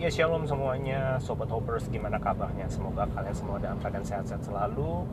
[0.00, 2.64] Ya shalom semuanya, Sobat Hoppers gimana kabarnya?
[2.72, 5.04] Semoga kalian semua dalam keadaan sehat-sehat selalu.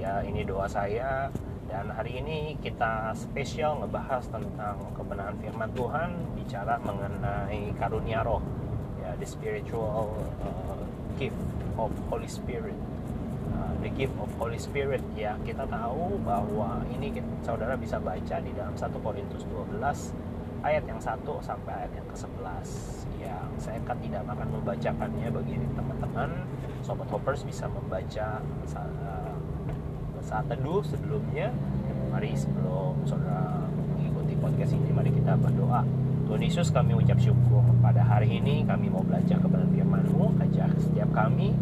[0.00, 1.28] Ya ini doa saya.
[1.68, 8.40] Dan hari ini kita spesial ngebahas tentang kebenaran firman Tuhan Bicara mengenai karunia roh
[9.04, 10.80] Ya, the spiritual uh,
[11.20, 11.36] gift
[11.76, 12.76] of Holy Spirit.
[13.52, 15.04] Uh, The gift of Holy Spirit.
[15.12, 20.31] Ya kita tahu bahwa ini saudara bisa baca di dalam 1 Korintus 12
[20.62, 22.68] ayat yang 1 sampai ayat yang ke-11
[23.18, 26.30] yang saya kan tidak akan membacakannya bagi teman-teman.
[26.82, 28.90] Sobat hoppers bisa membaca saat,
[30.22, 31.50] saat teduh sebelumnya.
[32.10, 33.64] Mari sebelum saudara
[33.98, 35.82] mengikuti podcast ini mari kita berdoa.
[36.28, 40.24] Tuhan Yesus kami ucap syukur pada hari ini kami mau belajar kebenaran firman-Mu.
[40.42, 41.56] Ajar setiap kami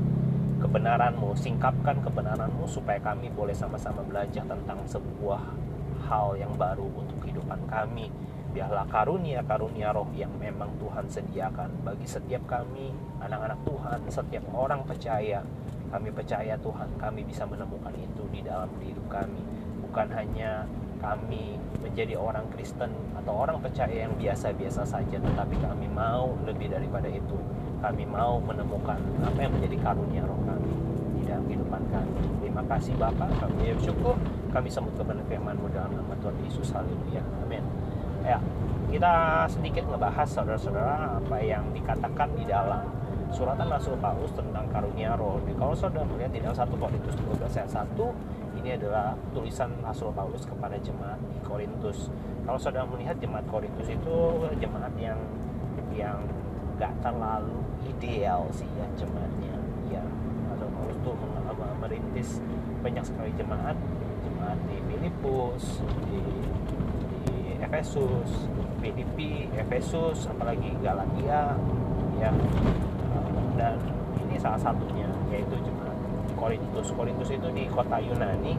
[0.60, 5.40] kebenaran-Mu singkapkan kebenaran-Mu supaya kami boleh sama-sama belajar tentang sebuah
[6.10, 8.10] hal yang baru untuk kehidupan kami
[8.50, 12.90] biarlah karunia-karunia roh yang memang Tuhan sediakan bagi setiap kami,
[13.22, 15.42] anak-anak Tuhan, setiap orang percaya.
[15.90, 19.42] Kami percaya Tuhan, kami bisa menemukan itu di dalam hidup kami.
[19.82, 20.66] Bukan hanya
[21.02, 27.10] kami menjadi orang Kristen atau orang percaya yang biasa-biasa saja, tetapi kami mau lebih daripada
[27.10, 27.38] itu.
[27.80, 30.74] Kami mau menemukan apa yang menjadi karunia roh kami
[31.18, 32.22] di dalam kehidupan kami.
[32.44, 34.14] Terima kasih Bapak, kami bersyukur.
[34.50, 36.70] Kami sambut kebenaran firman-Mu dalam nama Tuhan Yesus.
[36.70, 37.24] Haleluya.
[37.46, 37.79] Amin
[38.24, 38.38] ya
[38.90, 42.82] kita sedikit ngebahas saudara-saudara apa yang dikatakan di dalam
[43.30, 45.38] suratan Rasul Paulus tentang karunia roh.
[45.54, 50.42] Kalau saudara melihat di dalam 1 Korintus 12 ayat 1 ini adalah tulisan Rasul Paulus
[50.42, 52.10] kepada jemaat di Korintus.
[52.42, 54.16] Kalau saudara melihat jemaat Korintus itu
[54.58, 55.18] jemaat yang
[55.94, 56.18] yang
[56.82, 59.54] gak terlalu ideal sih ya jemaatnya.
[59.94, 60.02] Ya,
[60.50, 61.12] Rasul Paulus itu
[61.80, 62.28] merintis
[62.82, 63.76] banyak sekali jemaat,
[64.26, 65.80] jemaat di Filipus,
[66.10, 66.20] di
[67.60, 68.48] Efesus,
[68.80, 71.54] PDP, Efesus, apalagi Galatia,
[72.16, 72.32] ya.
[73.56, 73.76] Dan
[74.24, 75.96] ini salah satunya yaitu jemaat
[76.40, 76.88] Korintus.
[76.96, 78.56] Korintus itu di kota Yunani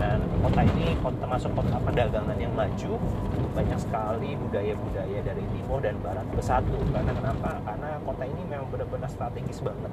[0.00, 2.96] dan kota ini termasuk kota perdagangan yang maju.
[3.52, 6.78] Banyak sekali budaya-budaya dari timur dan barat bersatu.
[6.88, 7.60] Karena kenapa?
[7.66, 9.92] Karena kota ini memang benar-benar strategis banget.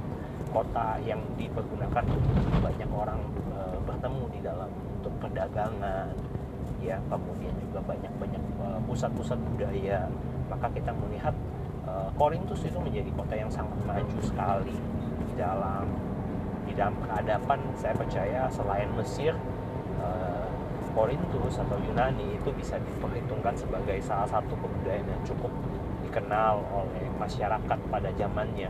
[0.55, 3.19] Kota yang dipergunakan untuk banyak orang
[3.51, 6.15] e, bertemu di dalam untuk perdagangan,
[6.85, 10.05] ya kemudian juga banyak-banyak uh, pusat-pusat budaya.
[10.45, 11.33] Maka kita melihat
[11.89, 14.77] uh, Korintus itu menjadi kota yang sangat maju sekali
[15.25, 15.89] di dalam
[16.69, 17.59] di dalam peradaban.
[17.73, 19.33] Saya percaya selain Mesir
[19.97, 20.47] uh,
[20.93, 25.49] Korintus atau Yunani itu bisa diperhitungkan sebagai salah satu kebudayaan yang cukup
[26.05, 28.69] dikenal oleh masyarakat pada zamannya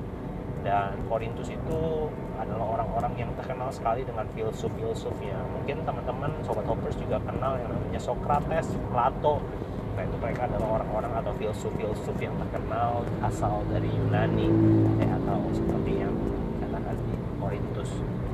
[0.65, 2.09] dan Korintus itu
[2.41, 8.01] adalah orang-orang yang terkenal sekali dengan filsuf-filsufnya mungkin teman-teman sobat hoppers juga kenal yang namanya
[8.01, 9.45] Socrates, Plato.
[9.93, 14.49] Nah itu mereka adalah orang-orang atau filsuf-filsuf yang terkenal asal dari Yunani
[14.97, 16.11] ya, atau seperti yang
[16.57, 17.91] dikatakan di Korintus.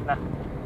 [0.08, 0.18] Nah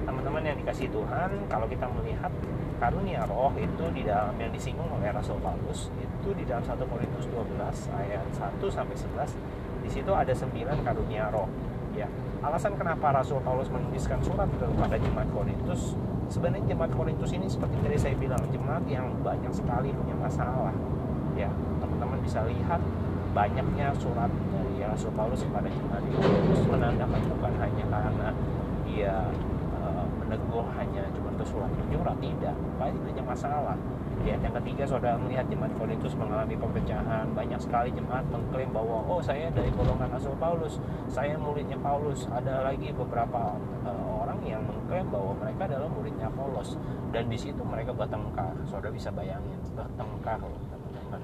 [0.06, 2.30] teman-teman yang dikasih Tuhan kalau kita melihat
[2.78, 7.26] karunia roh itu di dalam yang disinggung oleh Rasul Paulus itu di dalam 1 Korintus
[7.34, 7.58] 12
[7.98, 9.55] ayat 1 sampai 11
[9.86, 11.46] di situ ada sembilan karunia roh
[11.94, 12.10] ya.
[12.42, 15.94] Alasan kenapa Rasul Paulus menuliskan surat kepada jemaat Korintus?
[16.30, 20.74] Sebenarnya jemaat Korintus ini seperti tadi saya bilang jemaat yang banyak sekali punya masalah
[21.38, 21.50] ya.
[21.78, 22.82] Teman-teman bisa lihat
[23.38, 28.30] banyaknya surat dari Rasul Paulus kepada jemaat Korintus menandakan bukan hanya karena
[28.90, 29.16] dia
[30.26, 33.78] menegur hanya cuma surat menyurat tidak banyak banyak masalah
[34.26, 37.30] Ya, yang ketiga saudara melihat jemaat Korintus mengalami perpecahan.
[37.38, 40.82] Banyak sekali jemaat mengklaim bahwa oh saya dari golongan Rasul Paulus,
[41.12, 42.26] saya muridnya Paulus.
[42.34, 43.54] Ada lagi beberapa
[43.86, 46.74] uh, orang yang mengklaim bahwa mereka adalah muridnya Paulus
[47.14, 48.56] dan di situ mereka bertengkar.
[48.66, 51.22] Saudara bisa bayangin bertengkar teman-teman.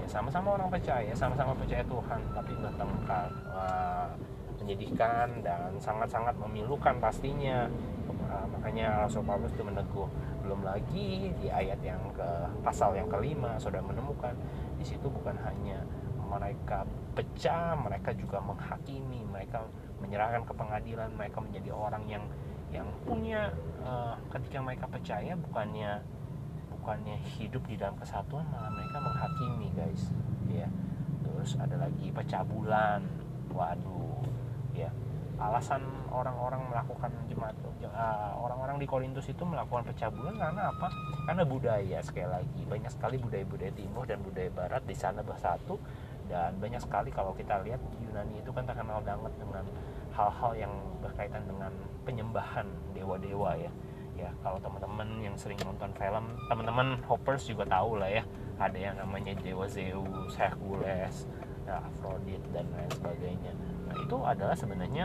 [0.00, 3.28] Ya sama-sama orang percaya, sama-sama percaya Tuhan, tapi bertengkar.
[3.52, 4.08] Wah,
[4.60, 7.68] menyedihkan dan sangat-sangat memilukan pastinya.
[8.30, 10.06] Uh, makanya Rasul Paulus itu menegur.
[10.46, 12.28] Belum lagi di ayat yang ke
[12.62, 14.38] pasal yang kelima sudah menemukan
[14.78, 15.82] di situ bukan hanya
[16.30, 16.86] mereka
[17.18, 19.66] pecah mereka juga menghakimi mereka
[19.98, 22.24] menyerahkan ke pengadilan mereka menjadi orang yang
[22.70, 23.50] yang punya
[23.82, 25.98] uh, ketika mereka percaya bukannya
[26.70, 30.02] bukannya hidup di dalam kesatuan malah mereka menghakimi guys.
[30.46, 30.70] Ya
[31.26, 33.02] terus ada lagi pecah bulan.
[33.50, 34.22] Waduh.
[34.70, 34.94] Ya
[35.40, 35.80] alasan
[36.12, 37.56] orang-orang melakukan jemaat
[38.00, 40.88] uh, orang-orang di Korintus itu melakukan pecah bulan karena apa?
[41.24, 42.60] Karena budaya sekali lagi.
[42.68, 45.80] Banyak sekali budaya-budaya timur dan budaya barat di sana bersatu.
[46.30, 49.64] Dan banyak sekali kalau kita lihat Yunani itu kan terkenal banget dengan
[50.14, 50.72] hal-hal yang
[51.02, 51.72] berkaitan dengan
[52.06, 53.72] penyembahan dewa-dewa ya.
[54.14, 58.22] Ya kalau teman-teman yang sering nonton film teman-teman hoppers juga tahu lah ya.
[58.60, 61.24] Ada yang namanya dewa Zeus, Hercules
[61.66, 63.52] ya, Afrodit dan lain sebagainya.
[63.90, 65.04] Nah itu adalah sebenarnya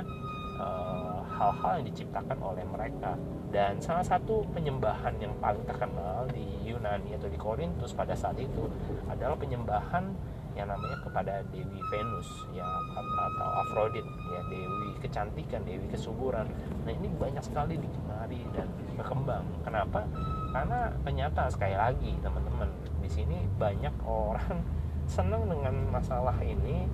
[0.61, 3.17] eh, hal-hal uh, yang diciptakan oleh mereka.
[3.55, 8.67] Dan salah satu penyembahan yang paling terkenal di Yunani atau di Korintus pada saat itu
[9.07, 10.11] adalah penyembahan
[10.55, 12.63] yang namanya kepada Dewi Venus ya
[12.95, 16.47] atau Afrodit ya Dewi kecantikan Dewi kesuburan.
[16.87, 19.43] Nah ini banyak sekali digemari dan berkembang.
[19.67, 20.07] Kenapa?
[20.55, 22.71] Karena ternyata sekali lagi teman-teman
[23.03, 24.63] di sini banyak orang
[25.05, 26.85] senang dengan masalah ini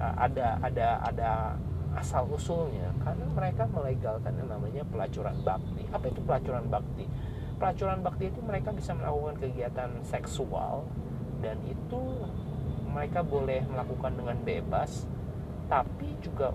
[0.00, 1.30] ada ada ada
[1.98, 2.94] asal usulnya.
[3.02, 5.84] Karena mereka melegalkan yang namanya pelacuran bakti.
[5.90, 7.06] Apa itu pelacuran bakti?
[7.60, 10.88] Pelacuran bakti itu mereka bisa melakukan kegiatan seksual
[11.44, 12.00] dan itu
[12.90, 15.04] mereka boleh melakukan dengan bebas.
[15.68, 16.50] Tapi juga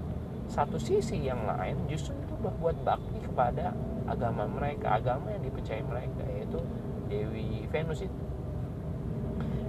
[0.46, 3.74] satu sisi yang lain justru itu berbuat bakti kepada
[4.06, 6.62] agama mereka agama yang dipercaya mereka yaitu
[7.10, 8.22] Dewi Venus itu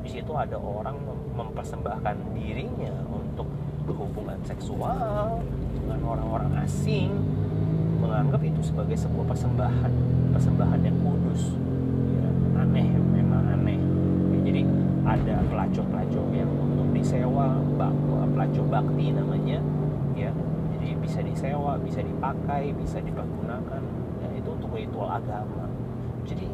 [0.06, 0.94] di situ ada orang
[1.34, 3.50] mempersembahkan dirinya untuk
[3.90, 5.42] berhubungan seksual
[5.74, 7.10] dengan orang-orang asing
[7.98, 9.92] menganggap itu sebagai sebuah persembahan
[10.30, 11.58] persembahan yang kudus.
[12.14, 12.30] Ya,
[12.62, 12.86] aneh
[13.18, 13.82] memang aneh.
[14.30, 14.62] Ya, jadi
[15.10, 17.58] ada pelacur-pelacur yang untuk disewa
[18.30, 19.58] pelacur bakti namanya
[20.14, 20.30] ya.
[20.78, 23.82] Jadi bisa disewa bisa dipakai bisa dipergunakan.
[24.22, 25.66] Ya, itu untuk ritual agama.
[26.30, 26.46] Jadi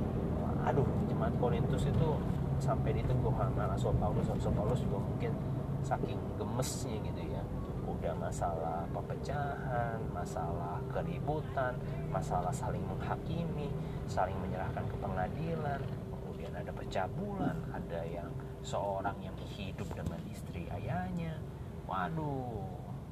[0.65, 2.17] aduh jemaat Korintus itu
[2.63, 5.35] sampai diteguh sama Rasul Paulus Rasul Paulus juga mungkin
[5.83, 7.43] saking gemesnya gitu ya.
[7.83, 11.75] Udah masalah perpecahan masalah keributan
[12.15, 13.67] masalah saling menghakimi
[14.07, 15.83] saling menyerahkan ke pengadilan
[16.23, 18.31] kemudian ada pencabulan ada yang
[18.63, 21.43] seorang yang hidup dengan istri ayahnya.
[21.91, 22.63] Waduh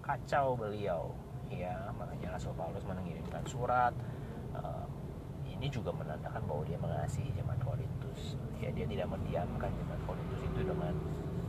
[0.07, 1.11] kacau beliau.
[1.51, 3.91] Ya makanya Rasul Paulus mengirimkan surat
[4.55, 4.87] uh,
[5.51, 8.00] ini juga menandakan bahwa dia mengasihi jemaat Korintus
[8.61, 10.95] ya dia tidak mendiamkan jemaat Korintus itu dengan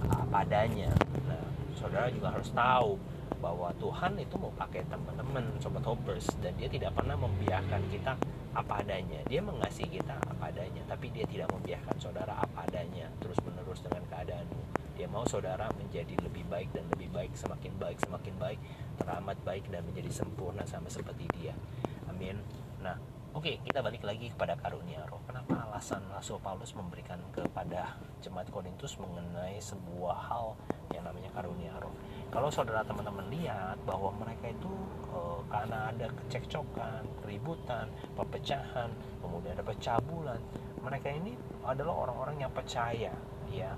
[0.07, 0.89] apa adanya
[1.29, 1.43] nah
[1.77, 2.97] saudara juga harus tahu
[3.41, 8.13] bahwa Tuhan itu mau pakai teman-teman sobat hoppers dan dia tidak pernah membiarkan kita
[8.53, 9.17] apa adanya.
[9.25, 14.05] Dia mengasihi kita apa adanya tapi dia tidak membiarkan saudara apa adanya terus menerus dengan
[14.13, 14.61] keadaanmu.
[14.93, 18.59] Dia mau saudara menjadi lebih baik dan lebih baik semakin baik semakin baik
[19.01, 21.57] teramat baik dan menjadi sempurna sama seperti dia.
[22.05, 22.37] Amin.
[22.85, 25.23] Nah Oke, kita balik lagi kepada karunia roh.
[25.23, 30.59] Kenapa alasan Rasul Paulus memberikan kepada jemaat Korintus mengenai sebuah hal
[30.91, 31.95] yang namanya karunia roh?
[32.27, 34.67] Kalau saudara teman-teman lihat bahwa mereka itu
[35.15, 37.87] e, karena ada kecekcokan, keributan,
[38.19, 38.91] perpecahan,
[39.23, 40.39] kemudian ada pencabulan,
[40.83, 41.31] mereka ini
[41.63, 43.15] adalah orang-orang yang percaya,
[43.47, 43.71] ya.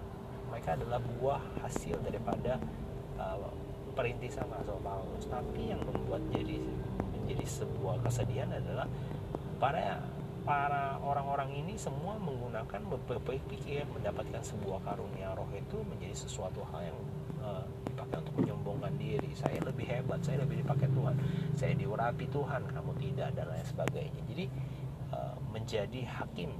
[0.49, 2.57] Mereka adalah buah hasil daripada
[3.21, 3.25] e,
[3.93, 5.29] perintisan Rasul Paulus.
[5.29, 6.57] Tapi yang membuat jadi
[7.21, 8.89] menjadi sebuah kesedihan adalah
[9.63, 9.95] para
[10.43, 16.99] para orang-orang ini semua menggunakan berpikir mendapatkan sebuah karunia roh itu menjadi sesuatu hal yang
[17.39, 19.31] uh, dipakai untuk menyombongkan diri.
[19.39, 21.15] Saya lebih hebat saya lebih dipakai Tuhan.
[21.55, 24.21] Saya diurapi Tuhan kamu tidak dan lain sebagainya.
[24.27, 24.45] Jadi
[25.15, 26.51] uh, menjadi hakim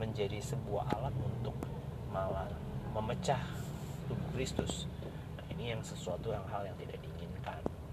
[0.00, 1.52] menjadi sebuah alat untuk
[2.08, 2.48] malah
[2.96, 3.44] memecah
[4.08, 4.88] tubuh Kristus.
[5.36, 7.19] Nah, ini yang sesuatu yang hal yang tidak diinginkan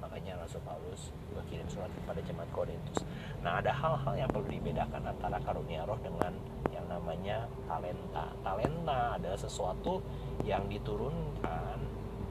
[0.07, 3.03] makanya Rasul Paulus berkirim surat kepada jemaat Korintus
[3.47, 6.33] Nah, ada hal-hal yang perlu dibedakan antara karunia roh dengan
[6.73, 8.33] yang namanya talenta.
[8.41, 10.01] Talenta adalah sesuatu
[10.41, 11.77] yang diturunkan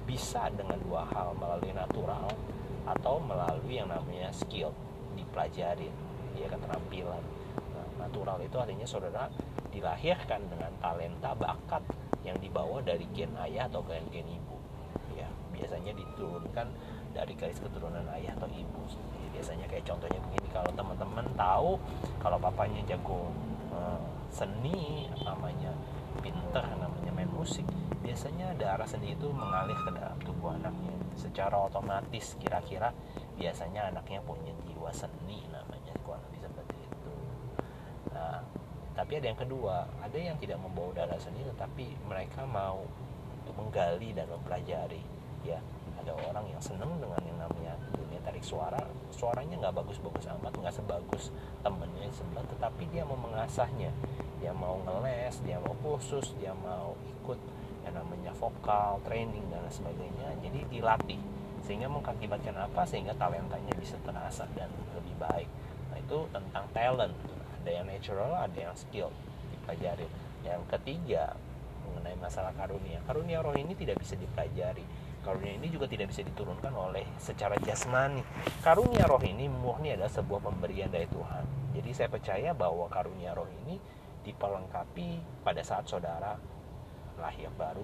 [0.07, 2.31] bisa dengan dua hal, melalui natural
[2.87, 4.71] atau melalui yang namanya skill,
[5.19, 5.91] dipelajari,
[6.39, 7.23] ya keterampilan.
[7.75, 9.27] Nah, natural itu artinya saudara
[9.75, 11.83] dilahirkan dengan talenta bakat
[12.23, 14.56] yang dibawa dari gen ayah atau gen gen ibu.
[15.67, 16.67] Ya, biasanya diturunkan
[17.11, 18.87] dari garis keturunan ayah atau ibu
[19.35, 21.75] biasanya kayak contohnya begini kalau teman-teman tahu
[22.23, 23.35] kalau papanya jago
[23.75, 23.99] uh,
[24.31, 25.75] seni namanya
[26.23, 27.67] pinter namanya main musik
[27.99, 30.95] biasanya darah seni itu mengalir ke dalam tubuh anaknya.
[31.19, 32.95] Secara otomatis kira-kira
[33.35, 37.15] biasanya anaknya punya jiwa seni namanya kurang lebih seperti itu.
[38.15, 38.39] Nah
[38.95, 42.87] tapi ada yang kedua ada yang tidak membawa darah seni tetapi mereka mau
[43.59, 45.16] menggali dan mempelajari
[45.47, 45.59] ya
[46.03, 47.75] ada orang yang seneng dengan yang namanya
[48.27, 48.83] tarik suara.
[49.15, 51.31] Suaranya nggak bagus-bagus amat nggak sebagus
[51.63, 53.95] temennya sebelah tetapi dia mau mengasahnya.
[54.43, 57.39] Dia mau ngeles dia mau khusus dia mau ikut
[57.87, 60.35] yang namanya vokal training dan sebagainya.
[60.43, 61.23] Jadi dilatih
[61.65, 62.83] sehingga mengakibatkan apa?
[62.85, 65.49] Sehingga talentanya bisa terasa dan lebih baik.
[65.95, 67.15] Nah itu tentang talent.
[67.63, 69.09] Ada yang natural ada yang skill
[69.55, 70.05] dipelajari.
[70.45, 71.39] Yang ketiga
[71.89, 73.01] mengenai masalah karunia.
[73.07, 78.23] Karunia roh ini tidak bisa dipelajari Karunia ini juga tidak bisa diturunkan oleh secara jasmani.
[78.63, 81.75] Karunia roh ini murni adalah sebuah pemberian dari Tuhan.
[81.75, 83.75] Jadi saya percaya bahwa karunia roh ini
[84.23, 86.39] dipelengkapi pada saat saudara
[87.19, 87.83] lahir baru,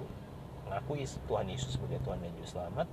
[0.70, 2.86] mengakui Tuhan Yesus sebagai Tuhan dan Juru Selamat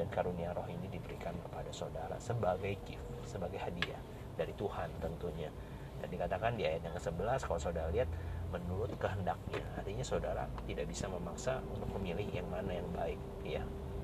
[0.00, 4.00] dan karunia roh ini diberikan kepada saudara sebagai gift, sebagai hadiah
[4.40, 5.52] dari Tuhan tentunya.
[6.00, 8.08] Dan dikatakan di ayat yang ke-11 kalau saudara lihat
[8.48, 9.60] menurut kehendaknya.
[9.76, 13.60] Artinya saudara tidak bisa memaksa untuk memilih yang mana yang baik, ya.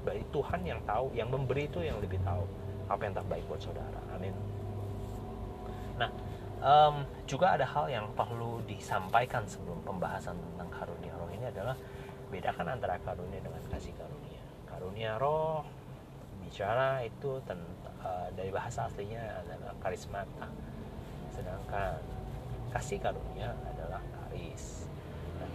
[0.06, 2.46] Dari Tuhan yang tahu, yang memberi itu yang lebih tahu
[2.86, 3.98] apa yang terbaik buat saudara.
[4.14, 4.30] Amin.
[5.98, 6.10] Nah,
[6.62, 11.74] um, juga ada hal yang perlu disampaikan sebelum pembahasan tentang karunia roh ini adalah
[12.30, 14.42] bedakan antara karunia dengan kasih karunia.
[14.70, 15.66] Karunia roh
[16.46, 17.66] bicara itu tentang
[18.06, 20.46] uh, dari bahasa aslinya adalah karismata
[21.34, 22.00] sedangkan
[22.72, 24.88] kasih karunia adalah karis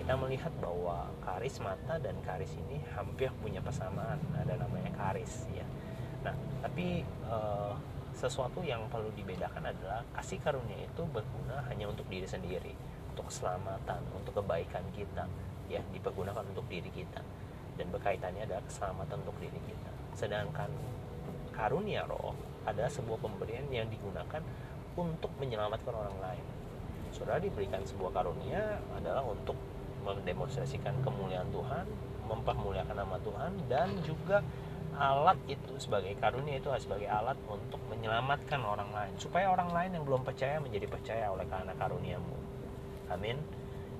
[0.01, 4.17] kita melihat bahwa karis mata dan karis ini hampir punya persamaan.
[4.34, 5.62] Ada namanya karis ya.
[6.25, 6.34] Nah
[6.65, 7.77] tapi uh,
[8.17, 12.74] sesuatu yang perlu dibedakan adalah kasih karunia itu berguna hanya untuk diri sendiri
[13.13, 15.29] untuk keselamatan untuk kebaikan kita
[15.70, 17.22] ya dipergunakan untuk diri kita.
[17.77, 19.91] Dan berkaitannya adalah keselamatan untuk diri kita.
[20.17, 20.74] Sedangkan
[21.53, 22.34] karunia roh
[22.65, 24.41] adalah sebuah pemberian yang digunakan
[24.98, 26.46] untuk menyelamatkan orang lain.
[27.13, 29.55] Saudara diberikan sebuah karunia adalah untuk
[30.01, 31.86] mendemonstrasikan kemuliaan Tuhan,
[32.25, 34.41] mempermuliakan nama Tuhan dan juga
[34.96, 40.03] alat itu sebagai karunia itu sebagai alat untuk menyelamatkan orang lain supaya orang lain yang
[40.03, 42.38] belum percaya menjadi percaya oleh karena karuniamu.
[43.08, 43.39] Amin.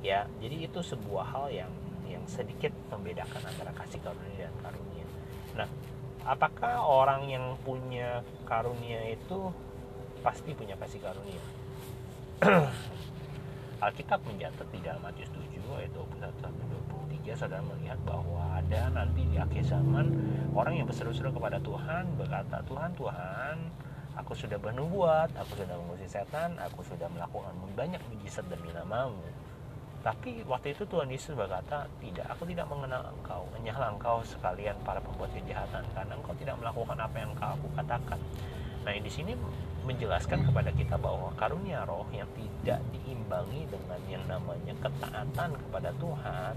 [0.02, 1.72] Ya, jadi itu sebuah hal yang
[2.10, 5.06] yang sedikit membedakan antara kasih karunia dan karunia.
[5.56, 5.68] Nah,
[6.28, 9.54] apakah orang yang punya karunia itu
[10.20, 11.44] pasti punya kasih karunia.
[13.82, 16.66] Alkitab mencatat di dalam Matius 7 ayat 21 sampai
[17.26, 20.06] 23 saudara melihat bahwa ada nanti di akhir zaman
[20.54, 23.58] orang yang berseru-seru kepada Tuhan berkata Tuhan Tuhan
[24.22, 29.26] aku sudah bernubuat aku sudah mengusir setan aku sudah melakukan banyak mujizat demi namamu
[30.02, 34.98] tapi waktu itu Tuhan Yesus berkata, tidak, aku tidak mengenal engkau, hanyalah engkau sekalian para
[34.98, 38.18] pembuat kejahatan, karena engkau tidak melakukan apa yang engkau aku katakan.
[38.82, 39.38] Nah, di sini
[39.84, 46.56] menjelaskan kepada kita bahwa karunia roh yang tidak diimbangi dengan yang namanya ketaatan kepada Tuhan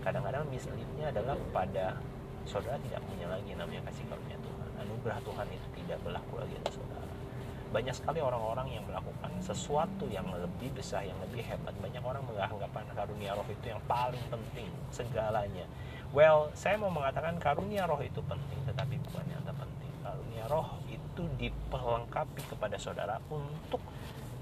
[0.00, 2.00] kadang-kadang misalnya adalah pada
[2.48, 4.68] saudara tidak punya lagi namanya kasih karunia Tuhan.
[4.80, 7.14] Anugerah Tuhan itu tidak berlaku lagi untuk saudara.
[7.70, 11.70] Banyak sekali orang-orang yang melakukan sesuatu yang lebih besar yang lebih hebat.
[11.78, 15.68] Banyak orang menganggap karunia roh itu yang paling penting segalanya.
[16.10, 19.92] Well saya mau mengatakan karunia roh itu penting tetapi bukan yang terpenting.
[20.02, 20.79] Karunia roh
[21.10, 23.82] itu diperlengkapi kepada saudara untuk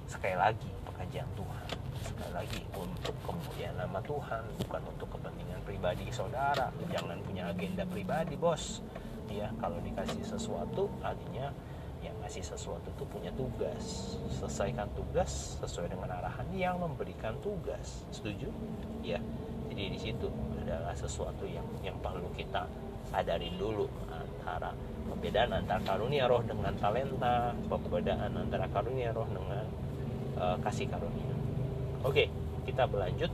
[0.04, 1.66] sekali lagi pekerjaan Tuhan.
[1.98, 6.68] Sekali lagi untuk kemudian nama Tuhan bukan untuk kepentingan pribadi saudara.
[6.92, 8.84] Jangan punya agenda pribadi bos.
[9.28, 11.52] Ya kalau dikasih sesuatu artinya
[12.00, 14.16] yang ngasih sesuatu itu punya tugas.
[14.38, 18.06] Selesaikan tugas sesuai dengan arahan yang memberikan tugas.
[18.14, 18.48] Setuju?
[19.02, 19.20] Ya
[19.68, 20.26] jadi di situ
[20.58, 22.66] adalah sesuatu yang yang perlu kita
[23.08, 24.72] sadari dulu antara
[25.08, 29.64] perbedaan antara karunia roh dengan talenta perbedaan antara karunia roh dengan
[30.36, 31.34] uh, kasih karunia.
[32.04, 32.28] Oke
[32.68, 33.32] kita berlanjut.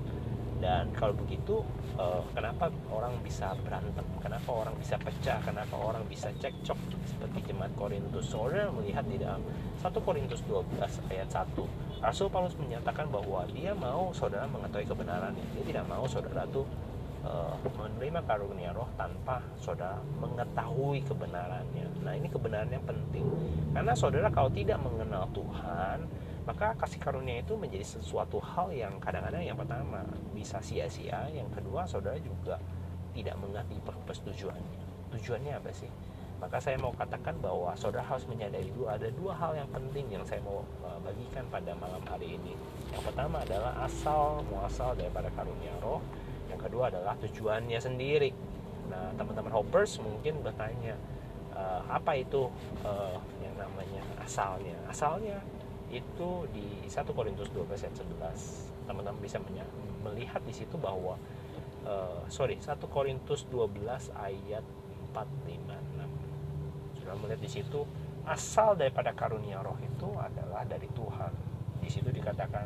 [0.63, 1.61] Dan kalau begitu
[2.01, 4.07] uh, kenapa orang bisa berantem?
[4.23, 5.37] Kenapa orang bisa pecah?
[5.45, 8.33] Kenapa orang bisa cekcok seperti jemaat Korintus.
[8.33, 9.45] Saudara melihat di dalam
[9.83, 15.45] 1 Korintus 12 ayat 1 Rasul Paulus menyatakan bahwa dia mau saudara mengetahui kebenarannya.
[15.57, 16.65] Dia tidak mau saudara tuh
[17.25, 21.87] uh, menerima karunia roh tanpa saudara mengetahui kebenarannya.
[22.05, 23.25] Nah, ini kebenaran yang penting.
[23.73, 26.05] Karena saudara kalau tidak mengenal Tuhan,
[26.45, 30.05] maka kasih karunia itu menjadi sesuatu hal yang kadang-kadang yang pertama
[30.37, 32.61] bisa sia-sia, yang kedua saudara juga
[33.17, 34.83] tidak mengerti purpose tujuannya.
[35.17, 35.89] Tujuannya apa sih?
[36.43, 40.21] Maka saya mau katakan bahwa saudara harus menyadari dua ada dua hal yang penting yang
[40.29, 42.53] saya mau uh, bagikan pada malam hari ini.
[42.93, 46.05] Yang pertama adalah asal muasal daripada karunia roh
[46.65, 48.31] kedua adalah tujuannya sendiri.
[48.89, 50.97] Nah teman-teman hoppers mungkin bertanya
[51.53, 52.49] uh, apa itu
[52.83, 54.77] uh, yang namanya asalnya?
[54.89, 55.39] Asalnya
[55.93, 59.39] itu di 1 Korintus 12 ayat 11 teman-teman bisa
[60.03, 61.21] melihat di situ bahwa
[61.87, 63.79] uh, sorry 1 Korintus 12
[64.17, 64.65] ayat
[65.13, 67.85] 4, 5, 6 sudah melihat di situ
[68.25, 71.33] asal daripada karunia roh itu adalah dari Tuhan.
[71.85, 72.65] Di situ dikatakan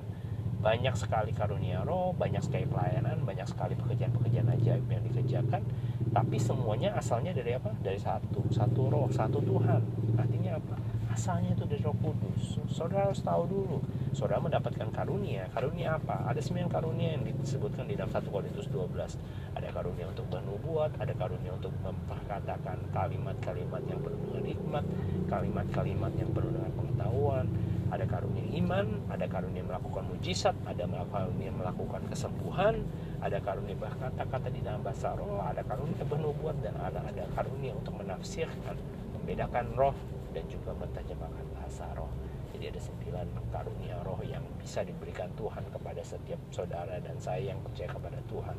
[0.59, 5.63] banyak sekali karunia roh, banyak sekali pelayanan, banyak sekali pekerjaan-pekerjaan ajaib yang dikerjakan,
[6.11, 7.71] tapi semuanya asalnya dari apa?
[7.79, 9.83] Dari satu, satu roh, satu Tuhan.
[10.19, 10.77] Artinya apa?
[11.09, 12.63] Asalnya itu dari Roh Kudus.
[12.71, 13.79] Saudara harus tahu dulu.
[14.15, 15.51] Saudara mendapatkan karunia.
[15.51, 16.31] Karunia apa?
[16.31, 19.19] Ada sembilan karunia yang disebutkan di dalam 1 Korintus 12.
[19.59, 24.85] Ada karunia untuk bernubuat, ada karunia untuk memperkatakan kalimat-kalimat yang penuh dengan hikmat,
[25.27, 27.47] kalimat-kalimat yang penuh dengan pengetahuan,
[27.89, 32.85] ada karunia iman, ada karunia melakukan mujizat, ada karunia melakukan kesembuhan,
[33.19, 37.99] ada karunia berkata-kata di dalam bahasa roh ada karunia bernubuat dan ada ada karunia untuk
[37.99, 38.79] menafsirkan
[39.19, 39.97] membedakan roh
[40.31, 42.11] dan juga menerjemahkan bahasa roh.
[42.55, 47.61] Jadi ada sembilan karunia roh yang bisa diberikan Tuhan kepada setiap saudara dan saya yang
[47.63, 48.57] percaya kepada Tuhan.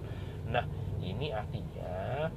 [0.52, 0.66] Nah
[1.00, 2.28] ini artinya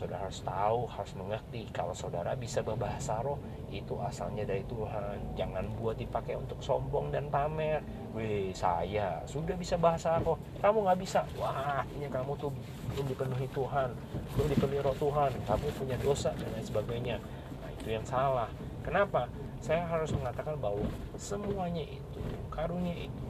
[0.00, 3.36] saudara harus tahu, harus mengerti kalau saudara bisa berbahasa roh
[3.68, 5.36] itu asalnya dari Tuhan.
[5.36, 7.84] Jangan buat dipakai untuk sombong dan pamer.
[8.16, 11.20] Wih, saya sudah bisa bahasa roh, kamu nggak bisa.
[11.36, 12.48] Wah, ini kamu tuh
[12.96, 13.92] belum dipenuhi Tuhan,
[14.34, 17.16] belum dipenuhi roh Tuhan, kamu punya dosa dan lain sebagainya.
[17.60, 18.48] Nah, itu yang salah.
[18.80, 19.28] Kenapa?
[19.60, 20.88] Saya harus mengatakan bahwa
[21.20, 23.26] semuanya itu, karunia itu,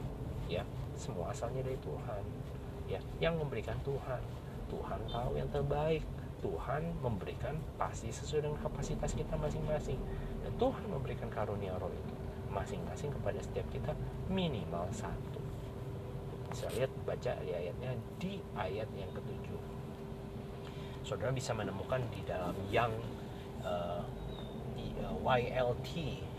[0.47, 0.63] ya,
[0.95, 2.23] semua asalnya dari Tuhan.
[2.87, 4.23] Ya, yang memberikan Tuhan.
[4.71, 5.99] Tuhan tahu yang terbaik
[6.41, 10.01] Tuhan memberikan pasti sesuai dengan kapasitas kita masing-masing.
[10.41, 12.13] Dan Tuhan memberikan karunia roh itu
[12.51, 13.93] masing-masing kepada setiap kita
[14.27, 15.39] minimal satu.
[16.51, 19.61] Bisa lihat baca di ayatnya di ayat yang ketujuh.
[21.07, 22.91] Saudara bisa menemukan di dalam yang
[23.63, 24.03] uh,
[24.75, 25.89] di, uh, YLT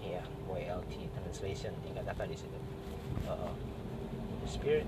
[0.04, 2.58] ya YLT translation dikatakan di situ.
[3.24, 3.54] Uh,
[4.44, 4.86] the spirit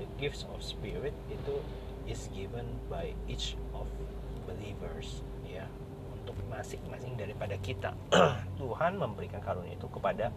[0.00, 1.54] the gifts of spirit itu
[2.04, 3.88] is given by each of
[4.44, 5.64] believers ya
[6.12, 7.92] untuk masing-masing daripada kita.
[8.60, 10.28] Tuhan memberikan karunia itu kepada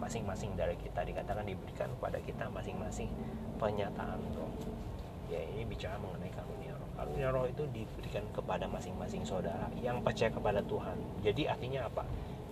[0.00, 1.04] masing-masing dari kita.
[1.04, 3.08] Dikatakan diberikan kepada kita masing-masing
[3.56, 4.52] penyataan roh
[5.26, 6.90] ya ini bicara mengenai karunia roh.
[6.94, 10.96] Karunia roh itu diberikan kepada masing-masing saudara yang percaya kepada Tuhan.
[11.22, 12.06] Jadi artinya apa?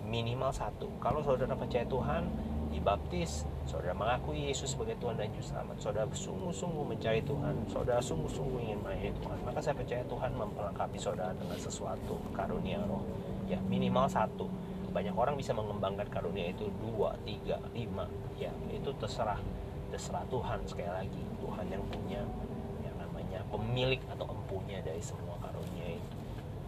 [0.05, 0.91] Minimal satu.
[0.99, 2.27] Kalau saudara percaya Tuhan
[2.69, 8.59] dibaptis, saudara mengakui Yesus sebagai Tuhan dan Juru Selamat, saudara sungguh-sungguh mencari Tuhan, saudara sungguh-sungguh
[8.61, 13.01] ingin melayani Tuhan, maka saya percaya Tuhan memperlengkapi saudara dengan sesuatu karunia roh.
[13.49, 14.45] Ya, minimal satu.
[14.93, 18.05] Banyak orang bisa mengembangkan karunia itu dua, tiga, lima.
[18.37, 19.41] Ya, itu terserah
[19.89, 21.23] terserah Tuhan sekali lagi.
[21.41, 22.21] Tuhan yang punya
[22.85, 26.15] yang namanya pemilik atau empunya dari semua karunia itu.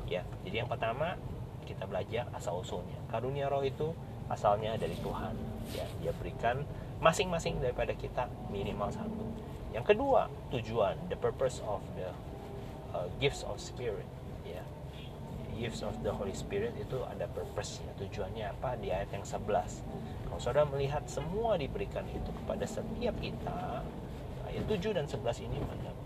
[0.09, 1.15] Ya, jadi yang pertama
[1.63, 2.97] kita belajar asal usulnya.
[3.07, 3.93] Karunia roh itu
[4.27, 6.63] asalnya dari Tuhan ya dia berikan
[6.99, 9.25] masing-masing daripada kita minimal satu.
[9.73, 12.09] Yang kedua tujuan the purpose of the
[12.95, 14.07] uh, gifts of spirit
[14.43, 14.63] ya.
[15.57, 18.77] Gifts of the Holy Spirit itu ada purpose ya tujuannya apa?
[18.77, 23.81] Di ayat yang 11 kalau saudara melihat semua diberikan itu kepada setiap kita
[24.45, 25.57] ayat 7 dan 11 ini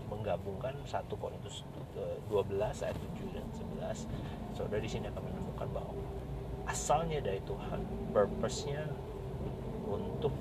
[0.08, 1.68] menggabungkan 1 Korintus
[2.32, 6.00] 12 ayat 7 dan 11 saudara di sini akan menemukan bahwa
[6.64, 7.84] asalnya dari Tuhan
[8.16, 8.88] purpose-nya
[9.84, 10.32] untuk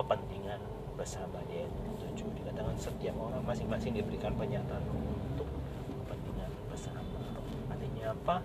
[0.00, 0.60] kepentingan
[0.96, 1.68] bersama dia
[2.00, 5.48] tujuh dikatakan setiap orang masing-masing diberikan pernyataan untuk
[6.08, 7.20] kepentingan bersama
[7.68, 8.36] artinya apa?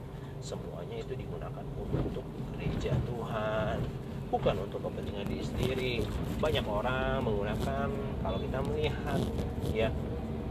[0.44, 3.80] Semuanya itu digunakan untuk gereja Tuhan
[4.28, 5.94] bukan untuk kepentingan diri sendiri.
[6.44, 7.88] Banyak orang menggunakan
[8.20, 9.20] kalau kita melihat
[9.72, 9.90] ya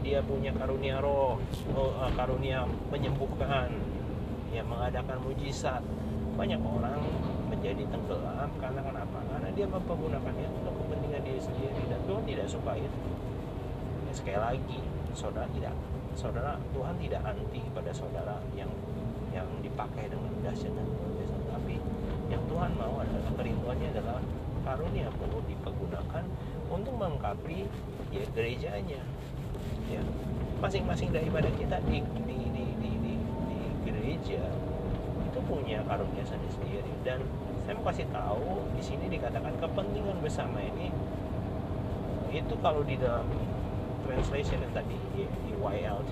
[0.01, 1.37] dia punya karunia roh
[1.73, 3.69] oh, eh, karunia menyembuhkan
[4.49, 5.85] ya mengadakan mujizat.
[6.35, 6.99] Banyak orang
[7.47, 9.19] menjadi tenggelam karena kenapa?
[9.31, 10.74] Karena dia mempergunakannya untuk
[11.45, 12.99] sendiri dan Tuhan tidak suka itu.
[14.09, 14.79] Ya, sekali lagi,
[15.13, 15.73] saudara tidak,
[16.17, 18.71] saudara Tuhan tidak anti pada saudara yang
[19.29, 21.75] yang dipakai dengan dahsyat dan luar biasa, tapi
[22.31, 24.17] yang Tuhan mau adalah kerinduannya adalah
[24.65, 26.23] karunia perlu dipergunakan
[26.73, 27.69] untuk melengkapi
[28.09, 29.01] ya gerejanya.
[29.85, 30.01] Ya
[30.63, 33.13] masing-masing daripada kita di di di di, di,
[33.51, 34.41] di gereja
[35.27, 37.19] itu punya karunia sendiri dan
[37.65, 40.93] saya mau kasih tahu di sini dikatakan kepentingan bersama ini
[42.35, 43.23] itu kalau di dalam
[44.03, 45.23] translation yang tadi di,
[45.55, 46.11] YLT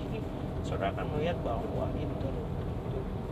[0.64, 2.28] saudara akan melihat bahwa itu to,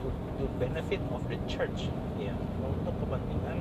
[0.05, 1.89] to, to benefit of the church
[2.21, 3.59] ya untuk kepentingan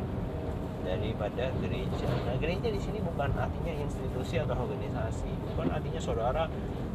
[0.83, 2.07] daripada gereja.
[2.27, 6.43] Nah, gereja di sini bukan artinya institusi atau organisasi, bukan artinya saudara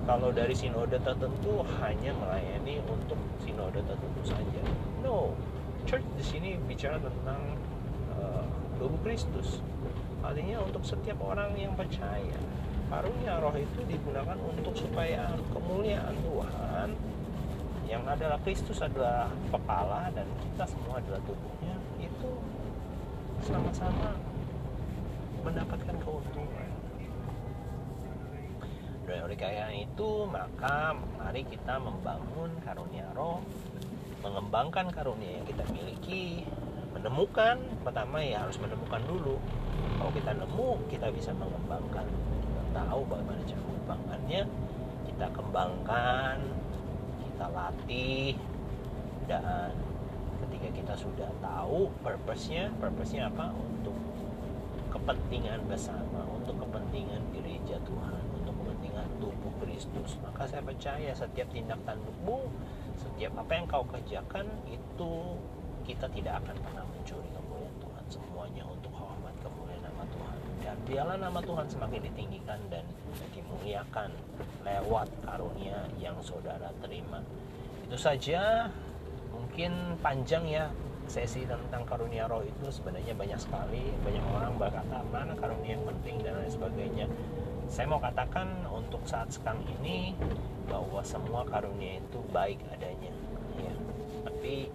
[0.06, 4.62] kalau dari sinode tertentu hanya melayani untuk sinode tertentu saja.
[5.02, 5.34] No,
[5.88, 7.40] church di sini bicara tentang
[8.20, 8.44] uh,
[8.78, 9.64] tubuh Kristus.
[10.26, 12.38] Artinya untuk setiap orang yang percaya.
[12.86, 16.88] Karunia roh itu digunakan untuk supaya kemuliaan Tuhan
[17.86, 22.30] yang adalah Kristus adalah kepala dan kita semua adalah tubuhnya itu
[23.46, 24.18] sama-sama
[25.46, 26.70] mendapatkan keuntungan
[29.06, 33.38] dan oleh karena itu maka mari kita membangun karunia roh
[34.26, 36.42] mengembangkan karunia yang kita miliki
[36.90, 39.38] menemukan pertama ya harus menemukan dulu
[39.96, 42.06] kalau kita nemu kita bisa mengembangkan.
[42.06, 44.42] Kita tahu bagaimana cara mengembangkannya.
[45.06, 46.36] Kita kembangkan
[47.24, 48.32] kita latih
[49.28, 49.72] dan
[50.44, 53.52] ketika kita sudah tahu purpose-nya purpose-nya apa?
[53.56, 53.96] Untuk
[54.92, 60.16] kepentingan bersama untuk kepentingan gereja Tuhan untuk kepentingan tubuh Kristus.
[60.24, 62.48] Maka saya percaya setiap tindak tandukmu
[62.96, 65.12] setiap apa yang kau kerjakan itu
[65.84, 71.18] kita tidak akan pernah mencuri kemuliaan Tuhan semuanya untuk hormat kemuliaan nama Tuhan dan biarlah
[71.18, 72.86] nama Tuhan semakin ditinggikan dan
[73.34, 74.14] dimuliakan
[74.62, 77.20] lewat karunia yang saudara terima.
[77.82, 78.70] Itu saja
[79.34, 80.70] mungkin panjang ya
[81.10, 82.70] sesi tentang karunia roh itu.
[82.70, 87.06] Sebenarnya banyak sekali banyak orang berkata mana karunia yang penting dan lain sebagainya.
[87.66, 90.14] Saya mau katakan untuk saat sekarang ini
[90.70, 93.10] bahwa semua karunia itu baik adanya
[93.58, 93.74] ya.
[94.22, 94.70] Tapi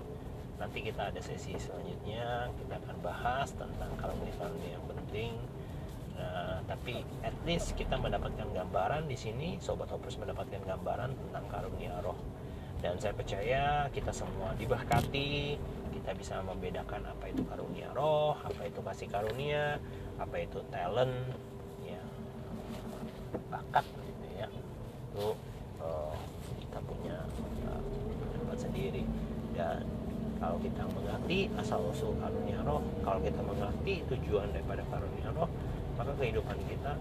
[0.60, 5.32] nanti kita ada sesi selanjutnya kita akan bahas tentang karunia-karunia yang penting
[6.21, 11.97] Nah, tapi at least kita mendapatkan gambaran di sini, sobat Hoppers mendapatkan gambaran tentang karunia
[12.05, 12.17] roh.
[12.81, 15.57] Dan saya percaya kita semua diberkati
[16.01, 19.77] kita bisa membedakan apa itu karunia roh, apa itu kasih karunia,
[20.17, 21.13] apa itu talent,
[21.86, 22.01] ya
[23.53, 24.47] bakat gitu ya.
[25.13, 25.38] Itu
[25.77, 26.15] uh,
[26.57, 27.17] kita punya
[27.69, 29.05] uh, sendiri
[29.53, 29.86] dan
[30.41, 35.45] kalau kita mengerti asal usul karunia roh, kalau kita mengerti tujuan daripada karunia roh,
[35.95, 36.95] maka kehidupan kita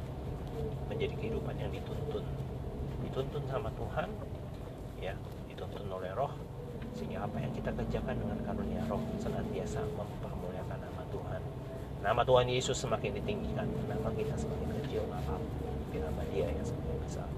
[0.90, 2.24] menjadi kehidupan yang dituntun,
[3.07, 4.09] dituntun sama Tuhan,
[5.00, 5.14] ya,
[5.48, 6.35] dituntun oleh roh,
[6.94, 11.40] sehingga apa yang kita kerjakan dengan karunia roh senantiasa mempermuliakan nama Tuhan.
[12.00, 15.37] Nama Tuhan Yesus semakin ditinggikan nama kita semakin kecil apa
[16.11, 17.29] nama dia yang semakin besar.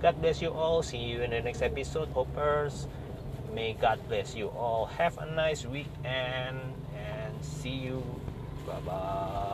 [0.00, 0.84] God bless you all.
[0.84, 2.88] See you in the next episode hopers.
[3.56, 4.88] May God bless you all.
[5.00, 6.60] Have a nice weekend
[6.92, 8.04] and see you.
[8.66, 9.45] Bye bye